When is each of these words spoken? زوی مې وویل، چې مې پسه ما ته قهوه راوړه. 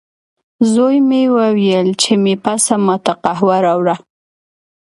زوی 0.73 0.97
مې 1.07 1.21
وویل، 1.37 1.87
چې 2.01 2.11
مې 2.23 2.35
پسه 2.43 2.75
ما 2.85 2.95
ته 3.05 3.13
قهوه 3.23 3.57
راوړه. 3.65 3.95